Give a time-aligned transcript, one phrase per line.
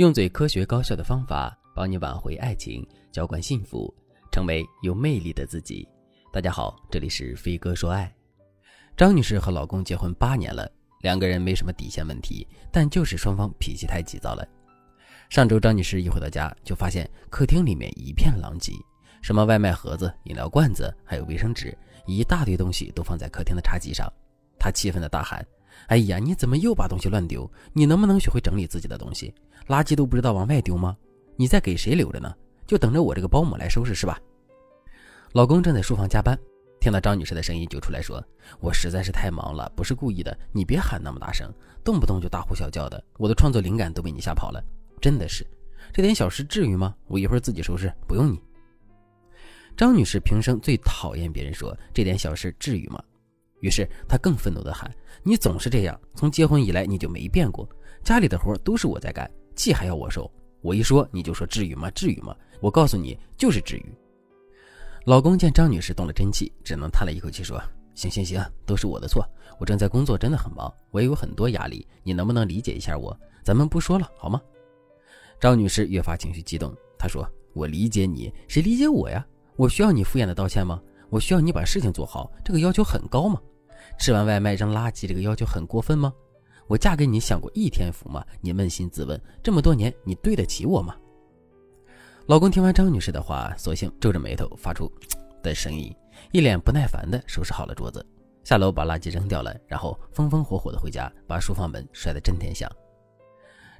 [0.00, 3.94] 用最科学高效的方法帮你挽回爱情，浇灌幸福，
[4.32, 5.86] 成为有魅力的自己。
[6.32, 8.10] 大家好，这里是飞哥说爱。
[8.96, 10.66] 张女士和老公结婚八年了，
[11.02, 14.48] 两个人没什么底线问题，但就是双方脾气太急躁了。
[15.28, 18.72] 上周张女士一回到家，就发现客厅里面一片狼藉，
[19.20, 21.76] 什么外卖盒子、饮料罐子，还有卫生纸，
[22.06, 24.10] 一大堆东西都放在客厅的茶几上。
[24.58, 25.46] 她气愤的大喊。
[25.86, 27.50] 哎呀，你怎么又把东西乱丢？
[27.72, 29.34] 你能不能学会整理自己的东西？
[29.66, 30.96] 垃圾都不知道往外丢吗？
[31.36, 32.34] 你在给谁留着呢？
[32.66, 34.20] 就等着我这个保姆来收拾是吧？
[35.32, 36.38] 老公正在书房加班，
[36.80, 38.22] 听到张女士的声音就出来说
[38.60, 41.52] ：“我实在是太忙了，不是故意的，你别喊那么大声，
[41.82, 44.62] 动不动就大呼小叫的，我的创作灵感都被你吓跑了。
[45.00, 45.46] 真的是，
[45.92, 46.94] 这点小事至于吗？
[47.06, 48.40] 我一会儿自己收拾，不用你。”
[49.76, 53.02] 张女士平生最讨厌别人说这点小事至于吗？
[53.60, 54.90] 于是她更愤怒地喊
[55.22, 57.68] ：“你总是这样，从结婚以来你就没变过。
[58.02, 60.30] 家里的活都是我在干，气还要我受。
[60.62, 61.90] 我一说你就说至于吗？
[61.92, 62.34] 至于吗？
[62.60, 63.94] 我告诉你，就是至于。”
[65.06, 67.58] 老公见张女士动了真气，只能叹了一口气说
[67.94, 69.26] ：“行行行，都是我的错。
[69.58, 71.86] 我正在工作，真的很忙，我也有很多压力。
[72.02, 73.18] 你能不能理解一下我？
[73.42, 74.40] 咱们不说了，好吗？”
[75.40, 79.26] 张女士越发情绪激动，她说：“我理解你，谁理解我呀？
[79.56, 80.80] 我需要你敷衍的道歉吗？
[81.08, 83.40] 我需要你把事情做好，这个要求很高吗？”
[83.98, 86.12] 吃完外卖扔垃圾这个要求很过分吗？
[86.66, 88.24] 我嫁给你想过一天福吗？
[88.40, 90.96] 你扪心自问，这么多年你对得起我吗？
[92.26, 94.88] 老公听完张女士的话，索性皱着眉头发出
[95.42, 95.92] 的声音，
[96.30, 98.04] 一脸不耐烦地收拾好了桌子，
[98.44, 102.70] 下楼把垃圾扔掉了，然后风风火火地回家，把书房门摔得震天响。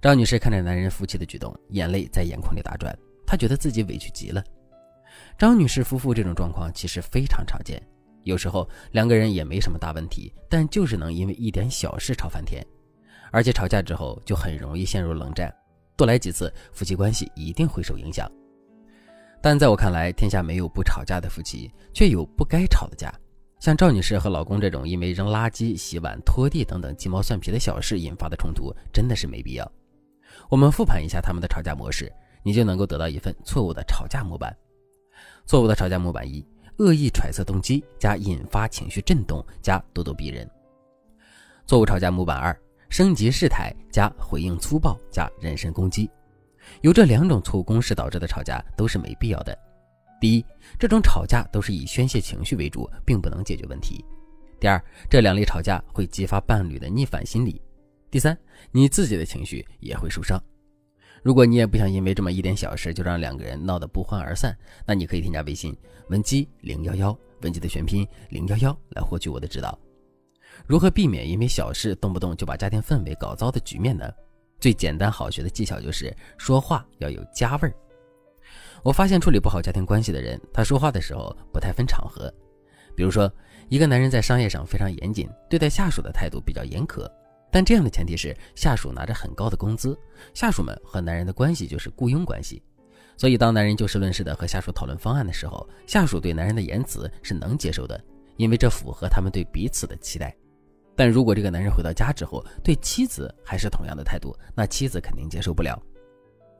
[0.00, 2.96] 张女士看着男人夫妻的举动，眼泪在眼眶里打转，
[3.26, 4.42] 她觉得自己委屈极了。
[5.36, 7.82] 张女士夫妇这种状况其实非常常见。
[8.28, 12.62] 有时候两个人也没什么大问题，但就是能因为一点小事吵翻天，
[13.32, 15.50] 而且吵架之后就很容易陷入冷战，
[15.96, 18.30] 多来几次夫妻关系一定会受影响。
[19.40, 23.10] 但在我看来，天下没有不吵架的夫妻，却有不该吵的架。
[23.60, 29.72] 像赵女士和老公这种因为扔垃圾、洗碗、拖地等等鸡毛蒜皮的小事引发的冲突，真的是没必要。
[30.50, 32.12] 我们复盘一下他们的吵架模式，
[32.42, 34.54] 你就能够得到一份错误的吵架模板。
[35.46, 36.44] 错误的吵架模板一。
[36.78, 40.48] 恶意揣测动机加引发情绪震动加咄咄逼人，
[41.66, 42.56] 错误吵架模板二：
[42.88, 46.08] 升级事态加回应粗暴加人身攻击。
[46.82, 49.58] 有这两种错误公式导致的吵架都是没必要的。
[50.20, 50.44] 第一，
[50.78, 54.04] 这种吵架都是以宣泄情绪为主，并不能解决问题。
[54.60, 57.60] 第二，这两类吵架会激发伴侣的逆反心理。
[58.08, 58.38] 第三，
[58.70, 60.40] 你自己的情绪也会受伤。
[61.22, 64.56] 如果你也不想因为这么一点小事就让两个人闹得不欢而散，
[64.86, 65.76] 那你可以添加微信
[66.08, 69.78] 文姬零幺幺，文姬的全拼零幺幺来获取我的指导。
[70.66, 74.08] 如何避免因为小事动不动就把家庭氛围搞糟的局面呢？
[74.60, 77.74] 最简单好学的技巧就是说话要有家味儿。
[78.82, 82.32] 我发现处理不好家庭关系的人，他说话的时候不太分场合。
[82.96, 83.32] 比如说，
[83.68, 87.08] 一个男人在商业上非常严谨，对待下属的态度比较严苛。
[87.50, 89.98] 但这样的前提是下属拿着很高的工资，
[90.34, 92.62] 下属们和男人的关系就是雇佣关系，
[93.16, 97.98] 所以当男人就事论事的和下属讨论方案的时候，下属对男人的言辞是能接受的，
[98.36, 100.34] 因为这符合他们对彼此的期待。
[100.94, 105.80] 但如果这个男人回到家之后对妻子还是同样的态度，那妻子肯定接受不了。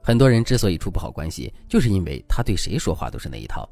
[0.01, 3.69] 很多人之所以处不好关系，就是因为他对谁说话都是那一套。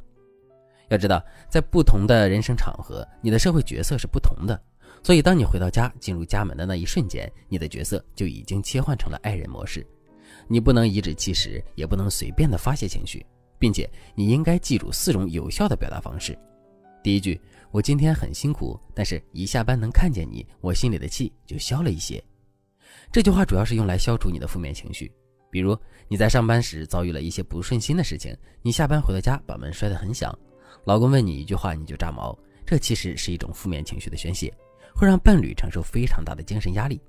[0.90, 4.62] 要知道，在不同的人生场合，你的社会角色是不同的。
[5.04, 9.86] 所以，当你回到家进入家门的那一瞬间，你的角色就已经切换成了爱人模式。
[10.48, 13.26] 你不能颐指气使，也不能随便的发泄情绪，
[13.58, 16.38] 并且你应该记住四种有效的表达方式。
[17.04, 17.40] 第一句，
[17.72, 22.22] 我今天很辛苦，但是一下班能看见你，我心里的气就消了一些。
[23.12, 25.12] 这句话主要是用来消除你的负面情绪。
[25.50, 25.78] 比如
[26.10, 30.38] 你在上班时遭遇了一些不顺心的事情，你下班回到家把门摔得很响，
[30.84, 34.54] 老公问你一句话你就炸毛，这其实是一种负面情绪的宣泄。
[34.96, 37.02] 会让伴侣承受非常大的精神压力，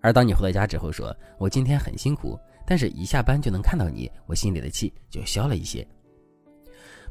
[0.00, 5.86] 而当你回到家之后说“我今天很辛苦”，但是一下班就能看到你，我心里的气就消了一些。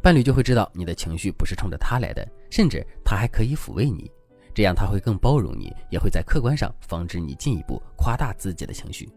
[0.02, 4.10] 伴侣就会知道你的情绪不是冲着他来的，甚至他还可以抚慰你，
[4.54, 9.10] 这样他会更包容你，也会在客观上防止你进一步夸大自己的情绪。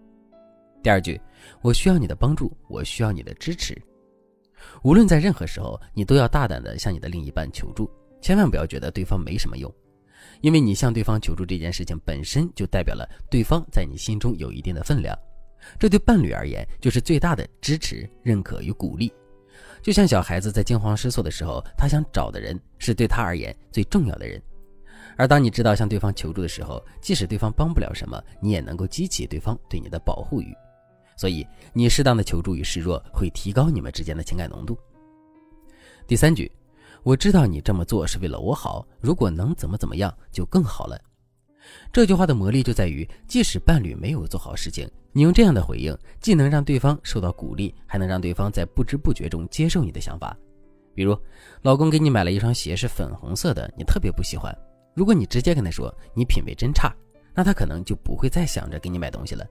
[0.82, 1.20] 第二句，
[1.60, 3.80] 我需要你的帮助，我需要你的支持。
[4.82, 7.90] 无论在任何时候，你都要大胆的向你的另一半求助，
[8.22, 9.72] 千万不要觉得对方没什么用。
[10.40, 15.16] 因为你向对方求助这件事情本身就代表了对方在你心中有一定的分量，
[15.78, 19.12] 这对伴侣而言就是最大的支持、认可与鼓励。
[19.82, 24.40] 就像小孩子在惊慌失措的时候，他想找的人是对他而言最重要的人。
[25.16, 30.54] 而当你知道向对方求助的时候，即使对方帮不了什么，你也能够激起对方对你的保护欲。
[31.16, 34.78] 所以你适当的求助与示弱会提高你们之间的情感浓度。
[36.06, 36.50] 第三句，
[37.02, 41.00] 我知道你这么做是为了我好，如果能怎么怎么样就更好了。
[41.92, 50.36] 这句话的魔力就在于，即使伴侣没有做好事情，你用这样的回应，既能让对方受到鼓励，还能让对方在不知不觉中接受你的想法。
[50.94, 51.16] 比如，
[51.62, 54.56] 老公给你买了一双鞋是粉红色的，你特别不喜欢。
[54.94, 56.92] 如果你直接跟他说你品味真差，
[57.34, 59.46] 那他可能就不会再想着给你买东西了。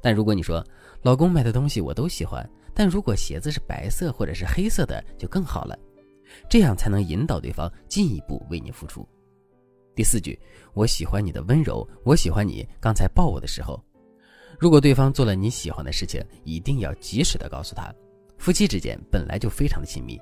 [0.00, 0.64] 但如果你说
[1.02, 5.78] 老公买的东西我都喜欢，但如果鞋子是白色或者是黑色的就更好了，
[6.48, 9.06] 这样才能引导对方进一步为你付出。
[9.94, 10.38] 第四句，
[10.72, 13.82] 我喜欢你的温柔，我喜欢你刚才抱我的时候。
[14.58, 17.92] 如果对方做了你喜欢的事情，一定要及时的告诉他。
[18.38, 20.20] 夫妻之间本来就非常的亲密，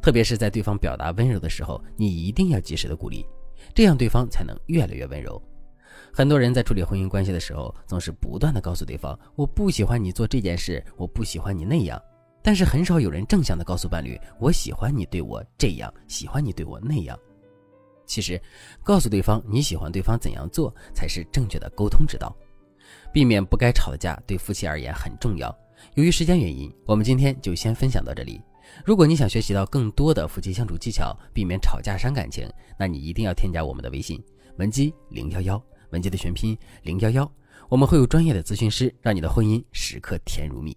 [0.00, 3.26] 特别是在对方表达温柔的时候，你一定要及时的鼓励，
[3.74, 5.40] 这样对方才能越来越温柔。
[6.12, 12.00] 很多人在处理婚姻关系的时候，总是不断的告诉对方，我不喜欢你做这件事，我不喜欢你那样，
[12.42, 17.18] 但是很少有人正向的告诉伴侣，我喜欢你对我这样，喜欢你对我那样。
[18.06, 18.40] 其实，
[18.82, 22.34] 告诉对方你喜欢对方怎样做才是正确的沟通之道，
[23.12, 25.54] 避免不该吵的架对夫妻而言很重要。
[25.94, 28.40] 由于时间原因，我们今天就先分享到这里。
[28.84, 32.48] 如果你想学习到更多的夫妻相处技巧，避免吵架伤感情，
[32.78, 34.22] 那你一定要添加我们的微信
[34.56, 37.32] 文姬零幺幺，文姬的全拼零幺幺，
[37.68, 40.76] 我们会有专业的咨询师让你的婚姻时刻甜如蜜。